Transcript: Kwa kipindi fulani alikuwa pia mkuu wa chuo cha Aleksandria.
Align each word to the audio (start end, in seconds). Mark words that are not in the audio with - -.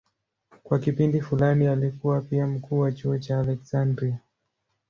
Kwa 0.63 0.79
kipindi 0.79 1.21
fulani 1.21 1.67
alikuwa 1.67 2.21
pia 2.21 2.47
mkuu 2.47 2.79
wa 2.79 2.91
chuo 2.91 3.17
cha 3.17 3.39
Aleksandria. 3.39 4.19